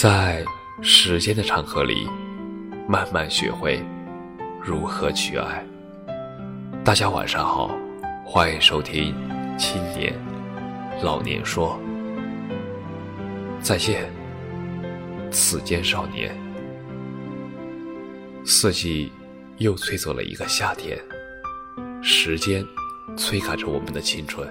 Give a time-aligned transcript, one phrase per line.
[0.00, 0.44] 在
[0.80, 2.06] 时间的长河里，
[2.88, 3.84] 慢慢学会
[4.62, 5.66] 如何去爱。
[6.84, 7.76] 大家晚上好，
[8.24, 9.12] 欢迎收听
[9.58, 10.14] 《青年
[11.02, 11.76] 老年说》。
[13.60, 14.08] 再见，
[15.32, 16.32] 此间少年。
[18.44, 19.10] 四季
[19.56, 20.96] 又催走了一个夏天，
[22.00, 22.64] 时间
[23.16, 24.48] 催赶着我们的青春。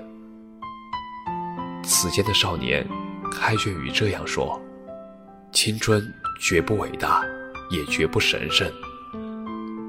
[1.86, 2.86] 此间的少年
[3.32, 4.62] 开卷于这样说。
[5.52, 7.24] 青春绝不伟大，
[7.72, 8.70] 也绝不神圣，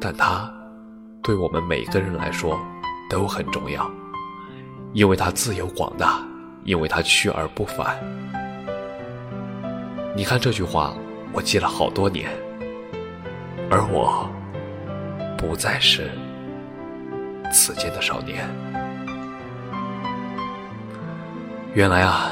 [0.01, 0.51] 但它
[1.23, 2.59] 对我们每个人来说
[3.11, 3.91] 都很重要，
[4.95, 6.27] 因为它自由广大，
[6.65, 7.99] 因为它去而不返。
[10.17, 10.95] 你看这句话，
[11.33, 12.31] 我记了好多年，
[13.71, 14.27] 而我
[15.37, 16.11] 不再是
[17.53, 18.49] 此间的少年。
[21.75, 22.31] 原来啊，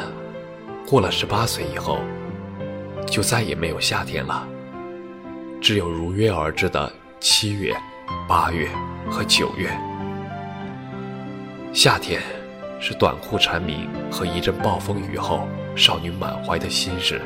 [0.89, 2.01] 过了十八岁以后。
[3.07, 4.47] 就再也没有夏天了，
[5.61, 7.75] 只有如约而至的七月、
[8.29, 8.69] 八月
[9.09, 9.71] 和九月。
[11.73, 12.21] 夏天
[12.81, 17.21] 是短裤蝉鸣和一阵暴风雨后少女满怀的心事，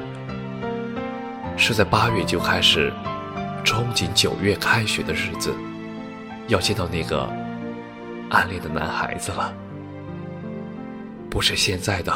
[1.57, 2.93] 是在八月就开始
[3.65, 5.55] 憧憬九月开学的日子，
[6.49, 7.29] 要见到那个
[8.31, 9.53] 暗恋的男孩子了，
[11.29, 12.13] 不是现在的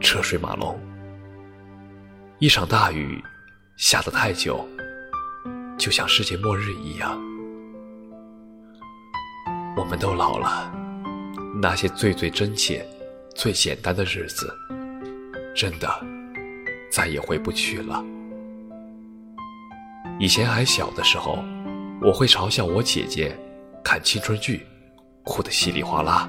[0.00, 0.78] 车水马龙。
[2.38, 3.24] 一场大雨
[3.78, 4.62] 下得太久，
[5.78, 7.18] 就像世界末日一样。
[9.74, 10.70] 我们都老了，
[11.62, 12.86] 那些最最真切、
[13.34, 14.54] 最简单的日子，
[15.54, 15.88] 真的
[16.92, 18.04] 再也回不去了。
[20.18, 21.42] 以前还小的时候，
[22.02, 23.34] 我会嘲笑我姐姐
[23.82, 24.66] 看青春剧
[25.24, 26.28] 哭得稀里哗啦，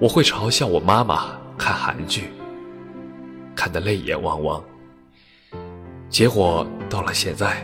[0.00, 2.30] 我会嘲笑我妈妈看韩剧
[3.54, 4.64] 看得泪眼汪汪。
[6.16, 7.62] 结果到了现在，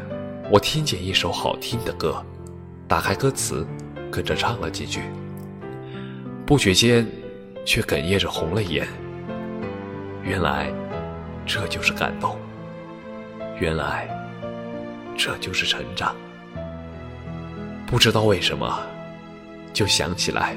[0.51, 2.23] 我听见一首好听的歌，
[2.87, 3.67] 打开歌词，
[4.11, 5.01] 跟着唱了几句，
[6.45, 7.07] 不觉间
[7.65, 8.87] 却哽咽着红了眼。
[10.23, 10.71] 原来
[11.47, 12.37] 这就是感动，
[13.59, 14.07] 原来
[15.17, 16.15] 这就是成长。
[17.87, 18.83] 不知道为什么，
[19.73, 20.55] 就想起来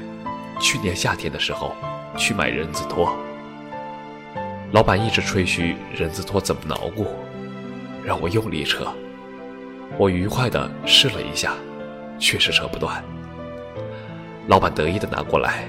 [0.60, 1.74] 去年夏天的时候
[2.14, 3.16] 去买人字拖，
[4.72, 7.06] 老板一直吹嘘人字拖怎么牢固。
[8.06, 8.86] 让我用力扯，
[9.98, 11.54] 我愉快地试了一下，
[12.20, 13.02] 确实扯不断。
[14.46, 15.68] 老板得意地拿过来，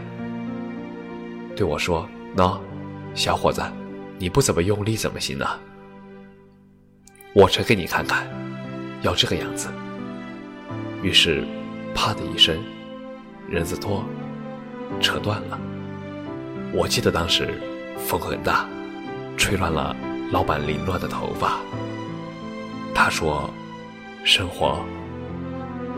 [1.56, 2.60] 对我说：“喏，
[3.16, 3.60] 小伙子，
[4.20, 5.48] 你不怎么用力怎么行呢？
[7.34, 8.28] 我扯给你看看，
[9.02, 9.70] 要这个样子。”
[11.02, 11.44] 于是，
[11.96, 12.56] 啪的一声，
[13.50, 14.04] 人字拖
[15.02, 15.60] 扯断了。
[16.72, 17.50] 我记得当时
[17.98, 18.70] 风很大，
[19.38, 19.96] 吹乱了
[20.32, 21.58] 老板凌乱的头发。
[22.98, 23.48] 他说
[24.26, 24.80] ：“生活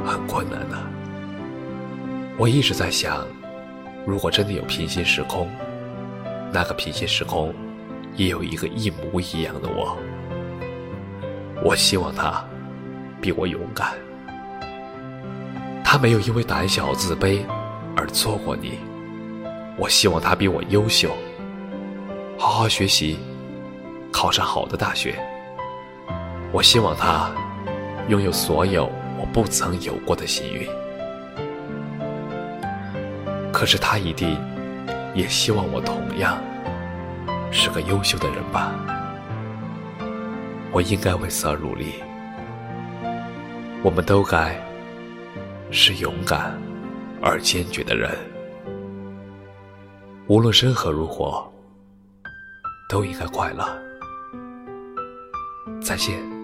[0.06, 0.78] 很困难的。”
[2.38, 3.26] 我一直在想，
[4.06, 5.50] 如果真的有平行时空，
[6.52, 7.54] 那个平行时空
[8.18, 9.98] 也有一个一模一样的我。
[11.64, 12.46] 我希望他
[13.22, 13.94] 比我勇敢，
[15.82, 17.40] 他没有因为胆小自卑
[17.96, 18.78] 而错过你。
[19.78, 21.16] 我希望他比我优秀，
[22.38, 23.18] 好好学习，
[24.12, 25.18] 考上好的大学。
[26.52, 27.32] 我希望他
[28.08, 30.68] 拥有所有我不曾有过的幸运，
[33.52, 34.36] 可是他一定
[35.14, 36.38] 也希望我同样
[37.52, 38.74] 是个优秀的人吧？
[40.72, 41.94] 我应该为此而努力。
[43.84, 44.60] 我们都该
[45.72, 46.60] 是勇敢
[47.22, 48.10] 而坚决的人，
[50.28, 51.48] 无论生活如何，
[52.90, 53.66] 都应该快乐。
[55.82, 56.39] 再见。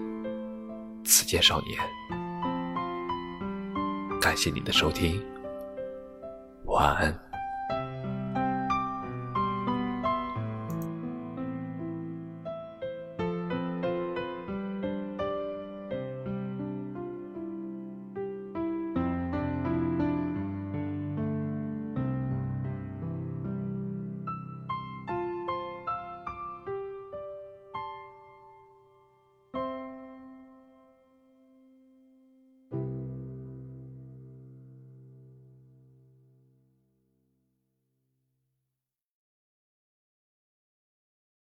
[1.06, 1.78] 此间少年，
[4.20, 5.24] 感谢您的收听，
[6.64, 7.25] 晚安。